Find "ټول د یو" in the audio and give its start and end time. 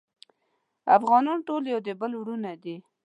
1.47-1.81